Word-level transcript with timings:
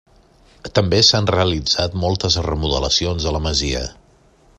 També 0.77 1.01
s'han 1.09 1.29
realitzat 1.35 1.97
moltes 2.05 2.39
remodelacions 2.47 3.29
a 3.29 3.35
la 3.37 3.43
masia. 3.49 3.83